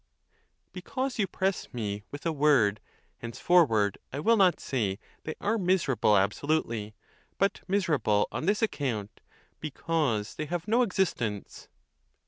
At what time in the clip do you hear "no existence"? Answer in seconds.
10.67-11.67